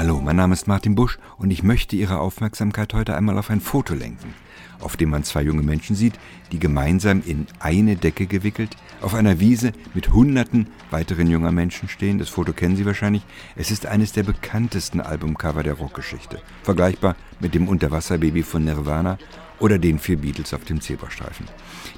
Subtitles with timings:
[0.00, 3.60] Hallo, mein Name ist Martin Busch und ich möchte Ihre Aufmerksamkeit heute einmal auf ein
[3.60, 4.32] Foto lenken,
[4.78, 6.14] auf dem man zwei junge Menschen sieht,
[6.52, 12.18] die gemeinsam in eine Decke gewickelt auf einer Wiese mit hunderten weiteren junger Menschen stehen.
[12.18, 13.26] Das Foto kennen Sie wahrscheinlich.
[13.56, 19.18] Es ist eines der bekanntesten Albumcover der Rockgeschichte, vergleichbar mit dem Unterwasserbaby von Nirvana
[19.58, 21.44] oder den vier Beatles auf dem Zebrastreifen.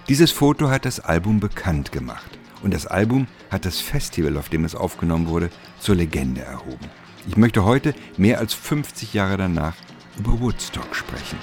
[0.09, 4.65] Dieses Foto hat das Album bekannt gemacht und das Album hat das Festival, auf dem
[4.65, 6.91] es aufgenommen wurde, zur Legende erhoben.
[7.29, 9.75] Ich möchte heute, mehr als 50 Jahre danach,
[10.19, 11.39] über Woodstock sprechen.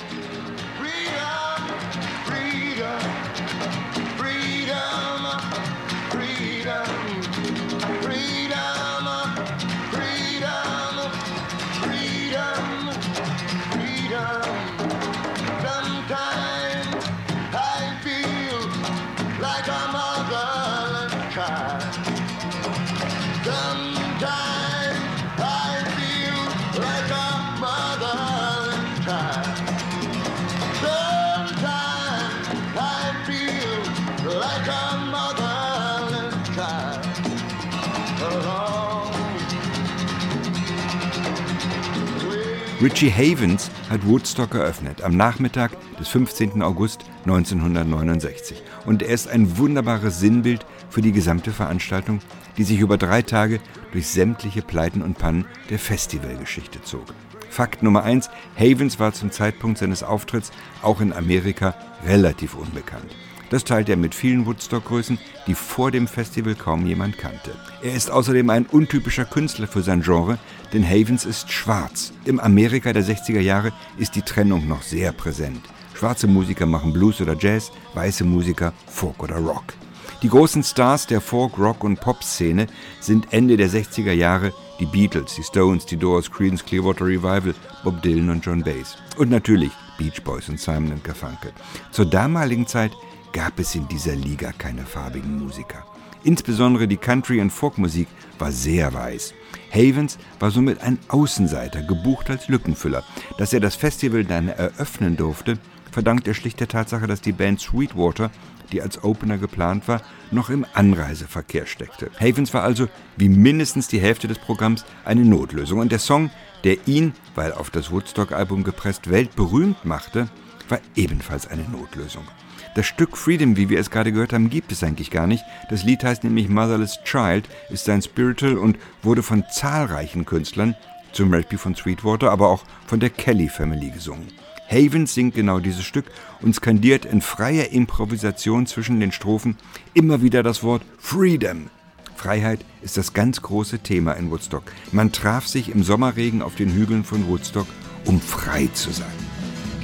[42.81, 46.61] Richie Havens hat Woodstock eröffnet am Nachmittag des 15.
[46.61, 48.63] August 1969.
[48.85, 52.21] Und er ist ein wunderbares Sinnbild für die gesamte Veranstaltung,
[52.55, 53.59] die sich über drei Tage
[53.91, 57.03] durch sämtliche Pleiten und Pannen der Festivalgeschichte zog.
[57.49, 63.13] Fakt Nummer eins: Havens war zum Zeitpunkt seines Auftritts auch in Amerika relativ unbekannt.
[63.49, 67.51] Das teilt er mit vielen Woodstock-Größen, die vor dem Festival kaum jemand kannte.
[67.81, 70.37] Er ist außerdem ein untypischer Künstler für sein Genre,
[70.73, 72.13] denn Havens ist schwarz.
[72.25, 75.61] Im Amerika der 60er Jahre ist die Trennung noch sehr präsent.
[75.95, 79.73] Schwarze Musiker machen Blues oder Jazz, weiße Musiker Folk oder Rock.
[80.21, 82.67] Die großen Stars der Folk, Rock und Pop-Szene
[82.99, 88.01] sind Ende der 60er Jahre die Beatles, die Stones, die Doors, Creedence Clearwater Revival, Bob
[88.01, 88.97] Dylan und John Bass.
[89.17, 91.51] Und natürlich Beach Boys und Simon Garfunkel.
[91.91, 92.91] Zur damaligen Zeit
[93.33, 95.85] gab es in dieser Liga keine farbigen Musiker.
[96.23, 98.07] Insbesondere die Country- und Folkmusik
[98.37, 99.33] war sehr weiß.
[99.71, 103.03] Havens war somit ein Außenseiter, gebucht als Lückenfüller.
[103.37, 105.59] Dass er das Festival dann eröffnen durfte,
[105.91, 108.31] verdankt er schlicht der Tatsache, dass die Band Sweetwater,
[108.71, 110.01] die als Opener geplant war,
[110.31, 112.11] noch im Anreiseverkehr steckte.
[112.19, 115.79] Havens war also, wie mindestens die Hälfte des Programms, eine Notlösung.
[115.79, 116.29] Und der Song,
[116.63, 120.29] der ihn, weil auf das Woodstock-Album gepresst, weltberühmt machte,
[120.67, 122.27] war ebenfalls eine Notlösung.
[122.75, 125.43] Das Stück Freedom, wie wir es gerade gehört haben, gibt es eigentlich gar nicht.
[125.69, 130.75] Das Lied heißt nämlich Motherless Child, ist sein Spiritual und wurde von zahlreichen Künstlern,
[131.11, 134.27] zum Beispiel von Sweetwater, aber auch von der Kelly Family gesungen.
[134.69, 136.05] Havens singt genau dieses Stück
[136.41, 139.57] und skandiert in freier Improvisation zwischen den Strophen
[139.95, 141.71] immer wieder das Wort Freedom.
[142.15, 144.63] Freiheit ist das ganz große Thema in Woodstock.
[144.91, 147.67] Man traf sich im Sommerregen auf den Hügeln von Woodstock,
[148.05, 149.28] um frei zu sein.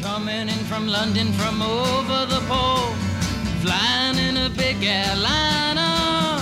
[0.06, 2.94] Coming in from London from over the pole,
[3.64, 6.40] flying in a big airliner,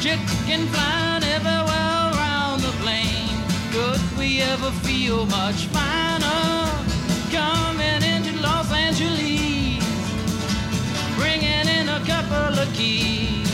[0.00, 3.38] chicken flying everywhere around the plane.
[3.70, 6.50] Could we ever feel much finer?
[7.30, 9.84] Coming into Los Angeles,
[11.14, 13.48] bringing in a couple of keys.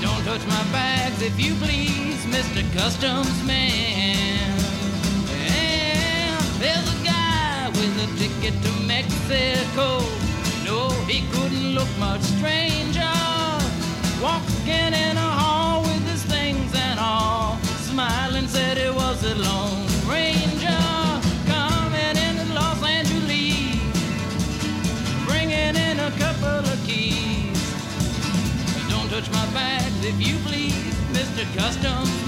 [0.00, 2.62] Don't touch my bags if you please, Mr.
[2.72, 4.51] Customs Man.
[8.42, 9.98] Ticket to Mexico.
[10.64, 13.14] No, he couldn't look much stranger.
[14.20, 17.56] Walking in a hall with his things and all,
[17.88, 20.82] smiling said he was a lone ranger.
[21.46, 23.78] Coming into Los Angeles,
[25.26, 27.58] bringing in a couple of keys.
[28.88, 31.44] Don't touch my bags if you please, Mr.
[31.56, 32.21] Customs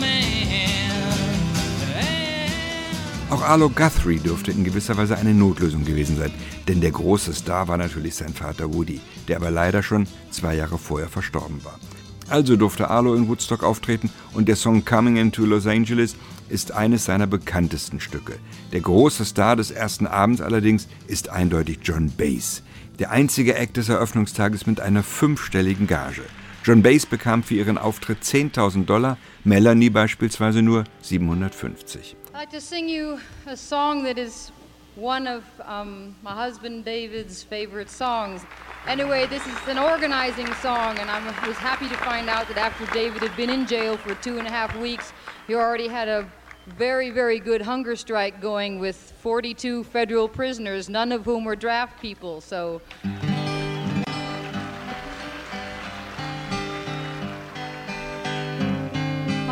[3.34, 6.30] Auch Arlo Guthrie dürfte in gewisser Weise eine Notlösung gewesen sein,
[6.68, 10.78] denn der große Star war natürlich sein Vater Woody, der aber leider schon zwei Jahre
[10.78, 11.80] vorher verstorben war.
[12.28, 16.14] Also durfte Arlo in Woodstock auftreten und der Song Coming into Los Angeles
[16.48, 18.34] ist eines seiner bekanntesten Stücke.
[18.72, 22.62] Der große Star des ersten Abends allerdings ist eindeutig John Bass,
[23.00, 26.22] der einzige Act des Eröffnungstages mit einer fünfstelligen Gage.
[26.62, 32.14] John Bass bekam für ihren Auftritt 10.000 Dollar, Melanie beispielsweise nur 750.
[32.34, 34.50] I'd like to sing you a song that is
[34.96, 38.44] one of um, my husband David's favorite songs.
[38.88, 42.92] Anyway, this is an organizing song, and I was happy to find out that after
[42.92, 45.12] David had been in jail for two and a half weeks,
[45.46, 46.28] he already had a
[46.76, 52.02] very, very good hunger strike going with 42 federal prisoners, none of whom were draft
[52.02, 52.40] people.
[52.40, 52.82] So.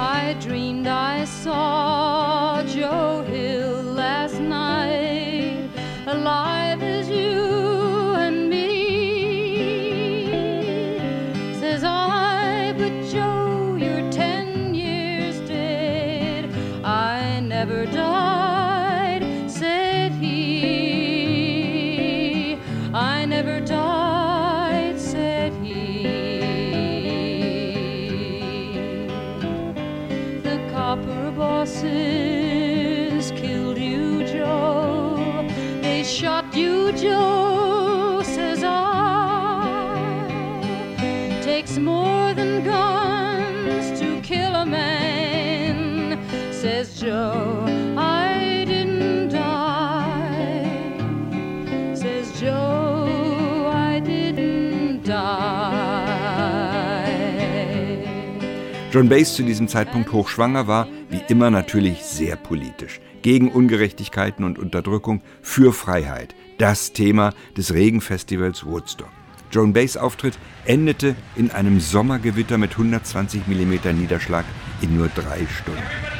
[0.02, 5.70] I dreamed I saw Joe Hill last night,
[6.08, 7.21] alive as you
[58.92, 63.00] John Bass zu diesem Zeitpunkt hochschwanger war, wie immer natürlich sehr politisch.
[63.22, 66.34] Gegen Ungerechtigkeiten und Unterdrückung, für Freiheit.
[66.58, 69.08] Das Thema des Regenfestivals Woodstock.
[69.50, 74.44] Joan Bays Auftritt endete in einem Sommergewitter mit 120 mm Niederschlag
[74.82, 76.11] in nur drei Stunden.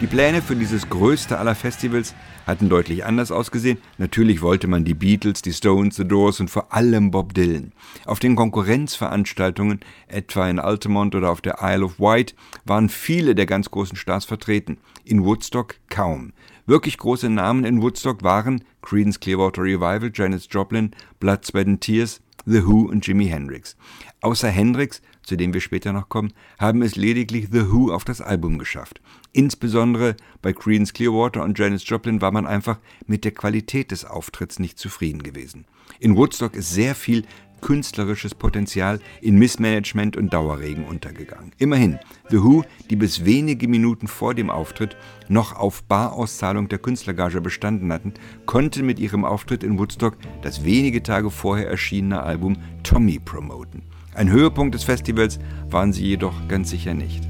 [0.00, 2.14] Die Pläne für dieses größte aller Festivals
[2.46, 3.78] hatten deutlich anders ausgesehen.
[3.98, 7.72] Natürlich wollte man die Beatles, die Stones, The Doors und vor allem Bob Dylan.
[8.04, 13.46] Auf den Konkurrenzveranstaltungen, etwa in Altamont oder auf der Isle of Wight, waren viele der
[13.46, 14.78] ganz großen Stars vertreten.
[15.02, 16.32] In Woodstock kaum.
[16.64, 22.20] Wirklich große Namen in Woodstock waren Creedence Clearwater Revival, Janis Joplin, Blood, Sweat and Tears,
[22.46, 23.76] The Who und Jimi Hendrix.
[24.20, 28.20] Außer Hendrix, zu dem wir später noch kommen, haben es lediglich The Who auf das
[28.20, 29.00] Album geschafft.
[29.32, 34.58] Insbesondere bei Creedence Clearwater und Janis Joplin war man einfach mit der Qualität des Auftritts
[34.58, 35.66] nicht zufrieden gewesen.
[36.00, 37.24] In Woodstock ist sehr viel
[37.60, 41.52] künstlerisches Potenzial in Missmanagement und Dauerregen untergegangen.
[41.58, 41.98] Immerhin,
[42.30, 44.96] The Who, die bis wenige Minuten vor dem Auftritt
[45.28, 48.14] noch auf Barauszahlung der Künstlergage bestanden hatten,
[48.46, 53.82] konnten mit ihrem Auftritt in Woodstock das wenige Tage vorher erschienene Album Tommy promoten.
[54.14, 55.38] Ein Höhepunkt des Festivals
[55.70, 57.27] waren sie jedoch ganz sicher nicht.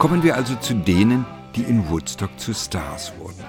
[0.00, 3.44] Kommen wir also zu denen, die in Woodstock zu Stars wurden.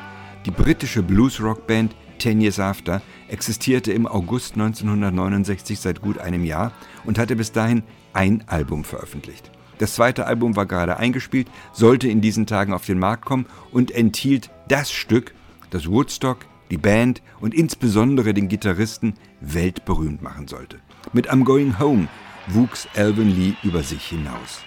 [0.46, 6.74] Die britische Blues-Rock-Band Ten Years After existierte im August 1969 seit gut einem Jahr
[7.05, 9.50] und hatte bis dahin ein Album veröffentlicht.
[9.77, 13.89] Das zweite Album war gerade eingespielt, sollte in diesen Tagen auf den Markt kommen und
[13.89, 15.34] enthielt das Stück,
[15.70, 16.39] das Woodstock,
[16.70, 20.79] die Band und insbesondere den Gitarristen weltberühmt machen sollte.
[21.13, 22.10] Mit I'm Going Home
[22.48, 24.63] wuchs Alvin Lee über sich hinaus.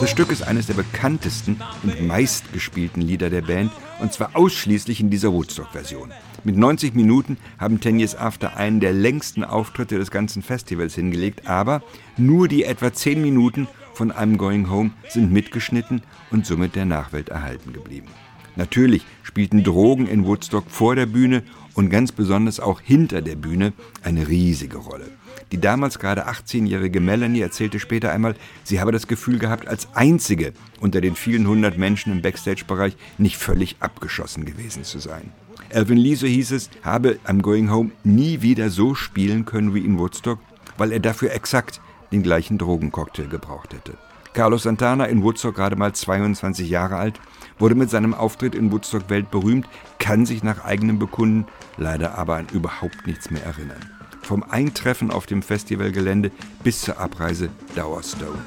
[0.00, 5.08] Das Stück ist eines der bekanntesten und meistgespielten Lieder der Band und zwar ausschließlich in
[5.08, 6.12] dieser Woodstock-Version.
[6.44, 11.46] Mit 90 Minuten haben Ten Years After einen der längsten Auftritte des ganzen Festivals hingelegt,
[11.46, 11.82] aber
[12.16, 17.30] nur die etwa 10 Minuten von I'm Going Home sind mitgeschnitten und somit der Nachwelt
[17.30, 18.08] erhalten geblieben.
[18.56, 21.42] Natürlich spielten Drogen in Woodstock vor der Bühne
[21.74, 25.10] und ganz besonders auch hinter der Bühne eine riesige Rolle.
[25.52, 30.52] Die damals gerade 18-jährige Melanie erzählte später einmal, sie habe das Gefühl gehabt, als einzige
[30.80, 35.32] unter den vielen hundert Menschen im Backstage-Bereich nicht völlig abgeschossen gewesen zu sein.
[35.72, 39.84] Alvin Lee, so hieß es, habe I'm Going Home nie wieder so spielen können wie
[39.84, 40.38] in Woodstock,
[40.78, 41.80] weil er dafür exakt
[42.12, 43.94] den gleichen Drogencocktail gebraucht hätte.
[44.32, 47.20] Carlos Santana in Woodstock gerade mal 22 Jahre alt,
[47.58, 49.68] wurde mit seinem Auftritt in Woodstock weltberühmt,
[49.98, 51.46] kann sich nach eigenem Bekunden
[51.76, 53.90] leider aber an überhaupt nichts mehr erinnern.
[54.22, 56.30] Vom Eintreffen auf dem Festivalgelände
[56.62, 58.38] bis zur Abreise dauerstoned.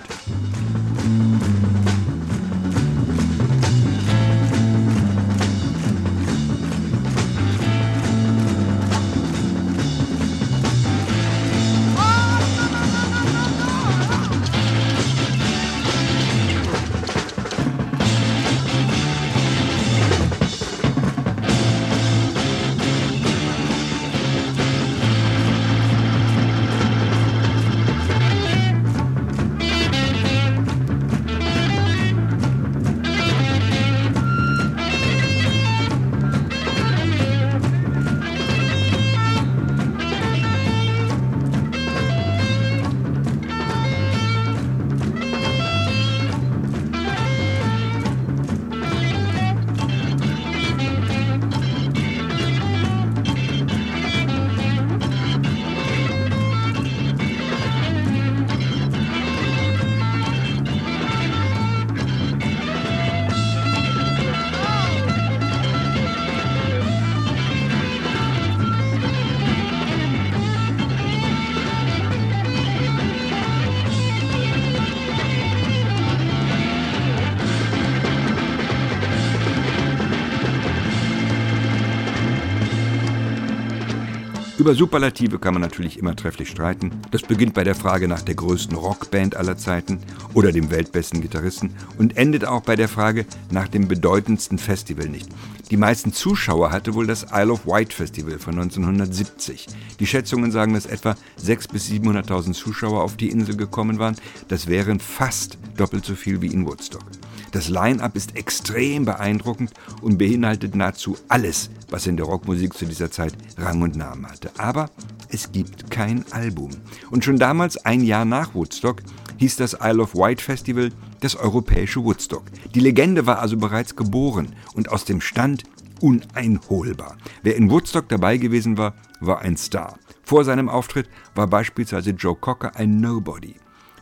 [84.67, 86.91] Über Superlative kann man natürlich immer trefflich streiten.
[87.11, 90.01] Das beginnt bei der Frage nach der größten Rockband aller Zeiten
[90.33, 95.29] oder dem weltbesten Gitarristen und endet auch bei der Frage nach dem bedeutendsten Festival nicht.
[95.71, 99.67] Die meisten Zuschauer hatte wohl das Isle of Wight Festival von 1970.
[100.01, 104.17] Die Schätzungen sagen, dass etwa 600.000 bis 700.000 Zuschauer auf die Insel gekommen waren.
[104.49, 107.05] Das wären fast doppelt so viel wie in Woodstock.
[107.51, 113.11] Das Line-up ist extrem beeindruckend und beinhaltet nahezu alles, was in der Rockmusik zu dieser
[113.11, 114.51] Zeit Rang und Namen hatte.
[114.57, 114.89] Aber
[115.29, 116.71] es gibt kein Album.
[117.11, 119.01] Und schon damals, ein Jahr nach Woodstock,
[119.37, 120.89] hieß das Isle of Wight Festival
[121.19, 122.43] das europäische Woodstock.
[122.73, 125.63] Die Legende war also bereits geboren und aus dem Stand
[126.01, 127.17] uneinholbar.
[127.43, 129.97] Wer in Woodstock dabei gewesen war, war ein Star.
[130.23, 133.55] Vor seinem Auftritt war beispielsweise Joe Cocker ein Nobody.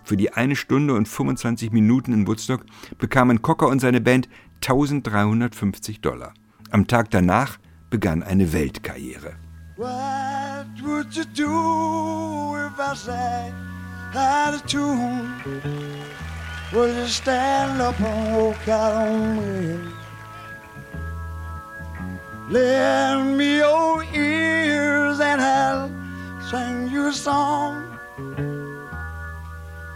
[0.06, 2.64] Für die eine Stunde und 25 Minuten in Woodstock
[3.00, 4.30] bekamen Cocker und seine Band
[4.62, 6.34] 1350 Dollar.
[6.70, 7.58] Am Tag danach
[7.90, 9.34] begann eine Weltkarriere.
[9.78, 13.54] What would you do if I sang
[14.14, 15.34] out of tune?
[16.72, 19.80] Would you stand up and walk out on me?
[22.52, 25.90] Lend me your ears and I'll
[26.50, 27.85] sing you a song.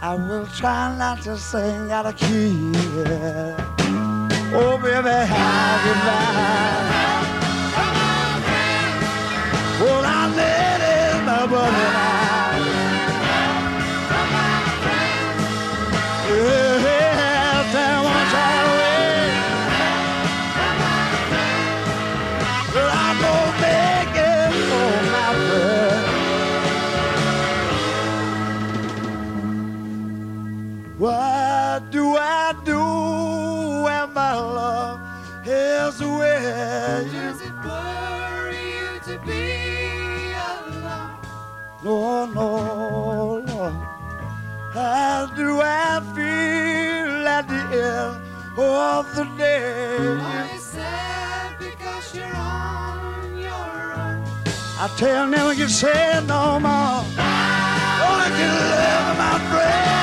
[0.02, 2.72] I will try not to sing out of key.
[4.52, 6.99] Oh, baby, how goodbye.
[31.00, 35.00] What do I do when my love
[35.46, 37.20] is with you?
[37.22, 41.16] Does it worry you to be alone?
[41.82, 43.70] No, no, no.
[44.74, 49.96] How do I feel at the end of the day?
[49.96, 54.22] Are you sad because you're on your own?
[54.78, 57.00] I tell them you say no more.
[58.04, 59.99] Only can love, my friend.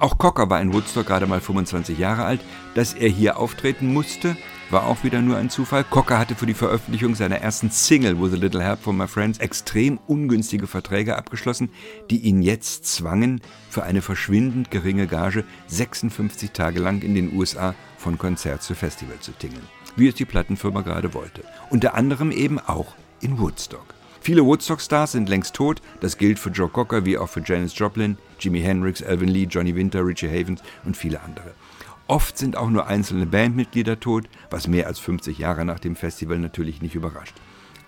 [0.00, 2.40] Auch Cocker war in Woodstock gerade mal 25 Jahre alt.
[2.74, 4.34] Dass er hier auftreten musste,
[4.70, 5.84] war auch wieder nur ein Zufall.
[5.84, 9.38] Cocker hatte für die Veröffentlichung seiner ersten Single With a Little Help from My Friends
[9.38, 11.70] extrem ungünstige Verträge abgeschlossen,
[12.10, 17.74] die ihn jetzt zwangen, für eine verschwindend geringe Gage 56 Tage lang in den USA
[17.98, 19.66] von Konzert zu Festival zu tingeln.
[19.96, 21.42] Wie es die Plattenfirma gerade wollte.
[21.70, 23.94] Unter anderem eben auch in Woodstock.
[24.22, 28.18] Viele Woodstock-Stars sind längst tot, das gilt für Joe Cocker wie auch für Janis Joplin,
[28.38, 31.54] Jimi Hendrix, Elvin Lee, Johnny Winter, Richie Havens und viele andere.
[32.10, 36.40] Oft sind auch nur einzelne Bandmitglieder tot, was mehr als 50 Jahre nach dem Festival
[36.40, 37.36] natürlich nicht überrascht.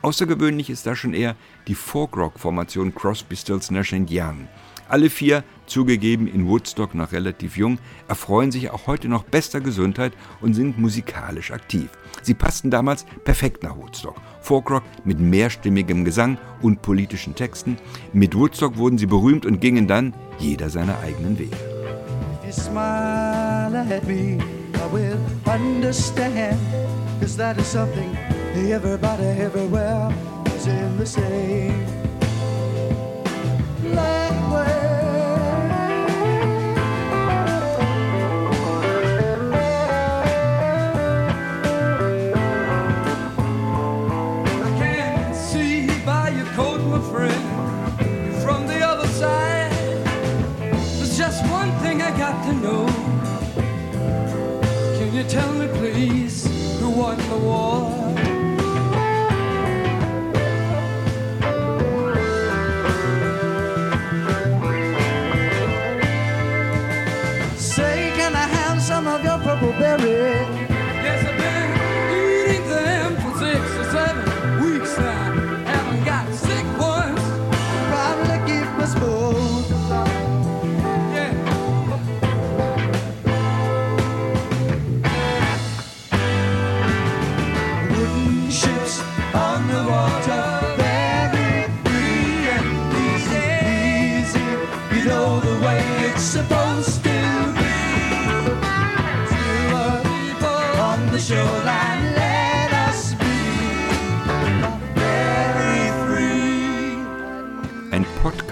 [0.01, 1.35] Außergewöhnlich ist da schon eher
[1.67, 4.47] die Folk-Rock-Formation Crosby, Stills, Nash Young.
[4.89, 10.13] Alle vier, zugegeben in Woodstock noch relativ jung, erfreuen sich auch heute noch bester Gesundheit
[10.41, 11.89] und sind musikalisch aktiv.
[12.23, 14.15] Sie passten damals perfekt nach Woodstock.
[14.41, 17.77] Folkrock mit mehrstimmigem Gesang und politischen Texten.
[18.13, 21.57] Mit Woodstock wurden sie berühmt und gingen dann jeder seine eigenen Wege.
[23.73, 24.39] let me,
[24.75, 26.61] I will understand.
[27.21, 28.15] Cause that is something
[28.55, 30.13] everybody everywhere
[30.47, 31.87] is in the same
[33.83, 34.83] language.
[47.11, 47.52] Friend
[55.23, 56.47] you tell me, please,
[56.81, 58.02] who won the war?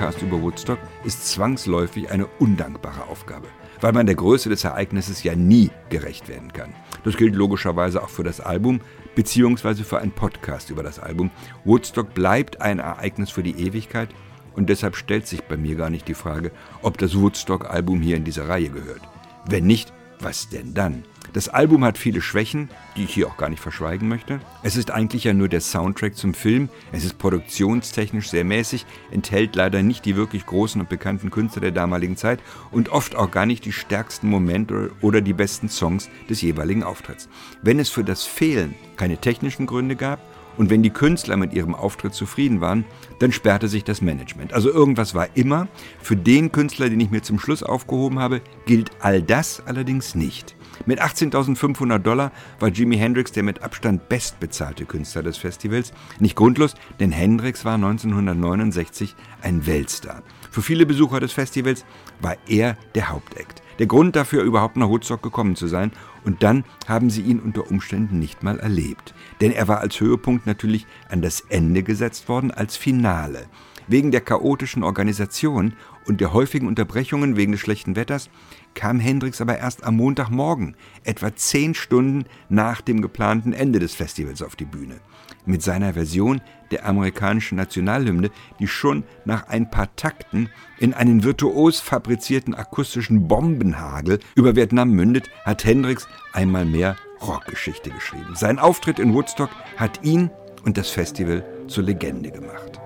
[0.00, 3.48] Podcast über Woodstock ist zwangsläufig eine undankbare Aufgabe,
[3.82, 6.72] weil man der Größe des Ereignisses ja nie gerecht werden kann.
[7.04, 8.80] Das gilt logischerweise auch für das Album,
[9.14, 11.30] beziehungsweise für einen Podcast über das Album.
[11.66, 14.08] Woodstock bleibt ein Ereignis für die Ewigkeit
[14.56, 18.24] und deshalb stellt sich bei mir gar nicht die Frage, ob das Woodstock-Album hier in
[18.24, 19.02] diese Reihe gehört.
[19.50, 21.04] Wenn nicht, was denn dann?
[21.32, 24.40] Das Album hat viele Schwächen, die ich hier auch gar nicht verschweigen möchte.
[24.64, 26.68] Es ist eigentlich ja nur der Soundtrack zum Film.
[26.90, 31.70] Es ist produktionstechnisch sehr mäßig, enthält leider nicht die wirklich großen und bekannten Künstler der
[31.70, 32.40] damaligen Zeit
[32.72, 37.28] und oft auch gar nicht die stärksten Momente oder die besten Songs des jeweiligen Auftritts.
[37.62, 40.20] Wenn es für das Fehlen keine technischen Gründe gab,
[40.56, 42.84] und wenn die Künstler mit ihrem Auftritt zufrieden waren,
[43.18, 44.52] dann sperrte sich das Management.
[44.52, 45.68] Also irgendwas war immer.
[46.02, 50.56] Für den Künstler, den ich mir zum Schluss aufgehoben habe, gilt all das allerdings nicht.
[50.86, 55.92] Mit 18.500 Dollar war Jimi Hendrix der mit Abstand bestbezahlte Künstler des Festivals.
[56.18, 60.22] Nicht grundlos, denn Hendrix war 1969 ein Weltstar.
[60.50, 61.84] Für viele Besucher des Festivals
[62.20, 63.62] war er der Hauptakt.
[63.78, 65.92] Der Grund dafür, überhaupt nach Woodstock gekommen zu sein.
[66.24, 69.14] Und dann haben sie ihn unter Umständen nicht mal erlebt.
[69.40, 73.46] Denn er war als Höhepunkt natürlich an das Ende gesetzt worden, als Finale.
[73.90, 75.72] Wegen der chaotischen Organisation
[76.06, 78.30] und der häufigen Unterbrechungen wegen des schlechten Wetters
[78.74, 84.42] kam Hendrix aber erst am Montagmorgen, etwa zehn Stunden nach dem geplanten Ende des Festivals
[84.42, 85.00] auf die Bühne.
[85.44, 91.80] Mit seiner Version der amerikanischen Nationalhymne, die schon nach ein paar Takten in einen virtuos
[91.80, 98.36] fabrizierten akustischen Bombenhagel über Vietnam mündet, hat Hendrix einmal mehr Rockgeschichte geschrieben.
[98.36, 100.30] Sein Auftritt in Woodstock hat ihn
[100.64, 102.80] und das Festival zur Legende gemacht.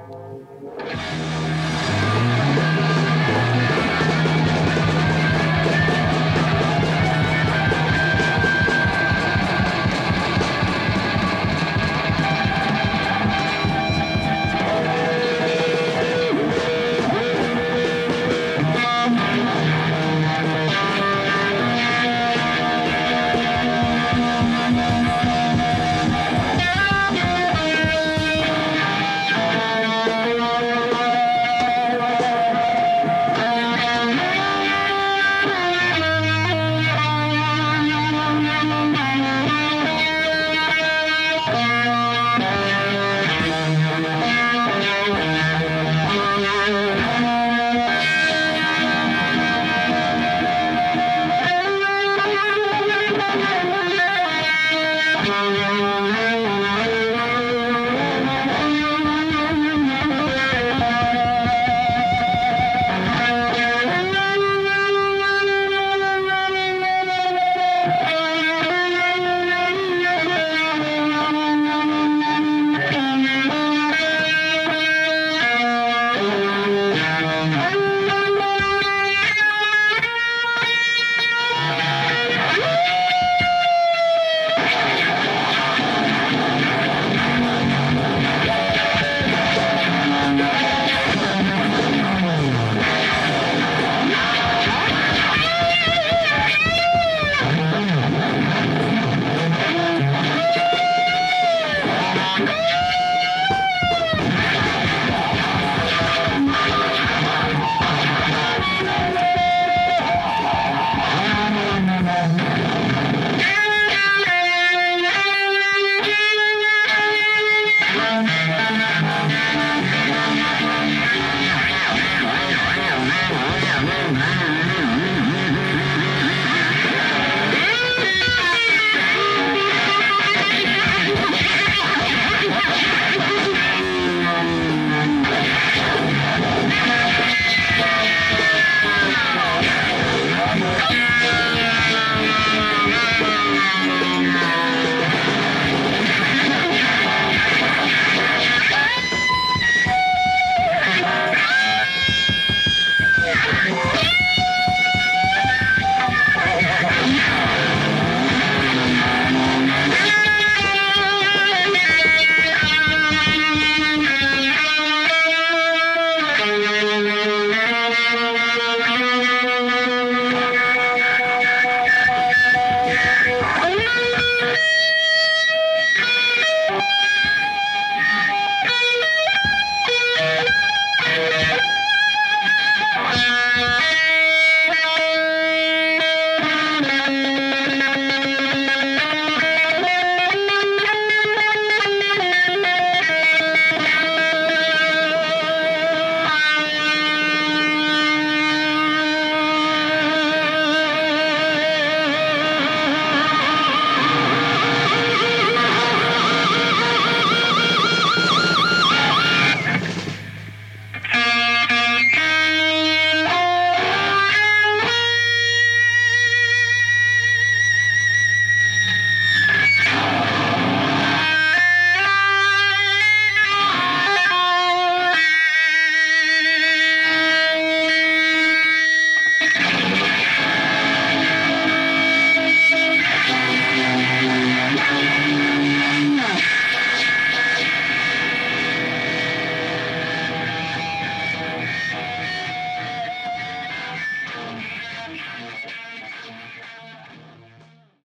[0.96, 1.43] Thank you.